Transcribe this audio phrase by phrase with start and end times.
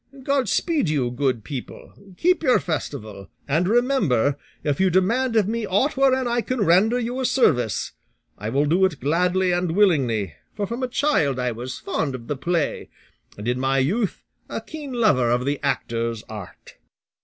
[0.23, 5.63] God speed you, good people; keep your festival, and remember, if you demand of me
[5.63, 7.91] ought wherein I can render you a service,
[8.35, 12.25] I will do it gladly and willingly, for from a child I was fond of
[12.25, 12.89] the play,
[13.37, 16.77] and in my youth a keen lover of the actor's art."